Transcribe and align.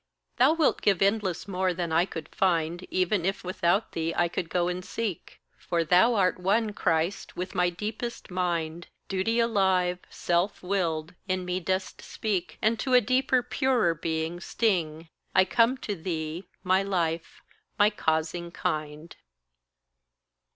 Thou 0.37 0.53
wilt 0.53 0.81
give 0.81 0.99
endless 0.99 1.47
more 1.47 1.75
than 1.75 1.91
I 1.91 2.05
could 2.05 2.27
find, 2.33 2.87
Even 2.89 3.23
if 3.23 3.43
without 3.43 3.91
thee 3.91 4.15
I 4.17 4.29
could 4.29 4.49
go 4.49 4.67
and 4.67 4.83
seek; 4.83 5.39
For 5.59 5.83
thou 5.83 6.15
art 6.15 6.39
one, 6.39 6.73
Christ, 6.73 7.37
with 7.37 7.53
my 7.53 7.69
deepest 7.69 8.31
mind, 8.31 8.87
Duty 9.09 9.39
alive, 9.39 9.99
self 10.09 10.63
willed, 10.63 11.13
in 11.27 11.45
me 11.45 11.59
dost 11.59 12.01
speak, 12.01 12.57
And 12.63 12.79
to 12.79 12.95
a 12.95 12.99
deeper 12.99 13.43
purer 13.43 13.93
being 13.93 14.39
sting: 14.39 15.07
I 15.35 15.45
come 15.45 15.77
to 15.85 15.93
thee, 15.93 16.45
my 16.63 16.81
life, 16.81 17.43
my 17.77 17.91
causing 17.91 18.49
kind. 18.49 19.15